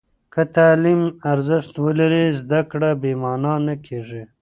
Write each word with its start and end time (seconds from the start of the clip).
که 0.33 0.41
تعلیم 0.55 1.01
ارزښت 1.31 1.73
ولري، 1.85 2.25
زده 2.41 2.61
کړه 2.71 2.89
بې 3.01 3.11
معنا 3.23 3.53
نه 3.67 3.75
کېږي. 3.85 4.23